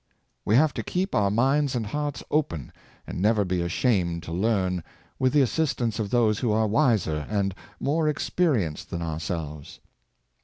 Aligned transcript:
We 0.45 0.55
have 0.55 0.73
to 0.73 0.83
keep 0.83 1.13
our 1.13 1.29
minds 1.29 1.75
and 1.75 1.85
hearts 1.85 2.23
open, 2.31 2.71
and 3.05 3.21
never 3.21 3.45
be 3.45 3.61
ashamed 3.61 4.23
to 4.23 4.31
learn, 4.31 4.83
with 5.19 5.31
the 5.31 5.43
assistance 5.43 5.99
of 5.99 6.09
those 6.09 6.39
who 6.39 6.51
are 6.51 6.65
wiser 6.65 7.27
and 7.29 7.53
more 7.79 8.07
experienced 8.09 8.89
than 8.89 9.03
ourselves. 9.03 9.79